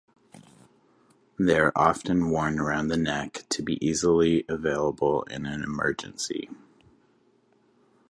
They 1.37 1.59
are 1.59 1.71
often 1.75 2.31
worn 2.31 2.57
around 2.57 2.87
the 2.87 2.97
neck 2.97 3.43
to 3.49 3.61
be 3.61 3.77
easily 3.85 4.45
available 4.49 5.21
in 5.29 5.45
an 5.45 5.61
emergency. 5.61 6.49